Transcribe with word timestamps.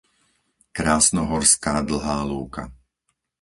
Krásnohorská 0.77 1.73
Dlhá 1.89 2.19
Lúka 2.31 2.63